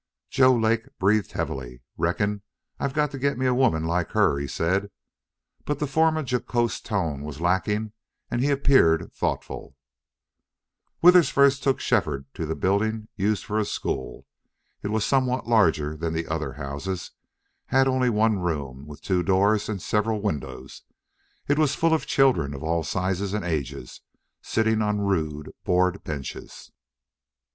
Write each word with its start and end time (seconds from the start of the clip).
Joe 0.31 0.55
Lake 0.55 0.97
breathed 0.97 1.33
heavily. 1.33 1.83
"Reckon 1.95 2.41
I've 2.79 2.95
got 2.95 3.11
to 3.11 3.19
get 3.19 3.37
me 3.37 3.45
a 3.45 3.53
woman 3.53 3.85
like 3.85 4.13
her," 4.13 4.39
he 4.39 4.47
said. 4.47 4.89
But 5.63 5.77
the 5.77 5.85
former 5.85 6.23
jocose 6.23 6.81
tone 6.81 7.21
was 7.21 7.39
lacking 7.39 7.91
and 8.31 8.41
he 8.41 8.49
appeared 8.49 9.13
thoughtful............ 9.13 9.75
Withers 11.03 11.29
first 11.29 11.61
took 11.61 11.79
Shefford 11.79 12.25
to 12.33 12.47
the 12.47 12.55
building 12.55 13.09
used 13.15 13.45
for 13.45 13.59
a 13.59 13.63
school. 13.63 14.25
It 14.81 14.87
was 14.87 15.05
somewhat 15.05 15.45
larger 15.45 15.95
than 15.95 16.13
the 16.15 16.27
other 16.27 16.53
houses, 16.53 17.11
had 17.67 17.87
only 17.87 18.09
one 18.09 18.39
room 18.39 18.87
with 18.87 19.03
two 19.03 19.21
doors 19.21 19.69
and 19.69 19.79
several 19.79 20.19
windows. 20.19 20.81
It 21.47 21.59
was 21.59 21.75
full 21.75 21.93
of 21.93 22.07
children, 22.07 22.55
of 22.55 22.63
all 22.63 22.83
sizes 22.83 23.35
and 23.35 23.45
ages, 23.45 24.01
sitting 24.41 24.81
on 24.81 25.01
rude 25.01 25.51
board 25.63 26.03
benches. 26.03 26.71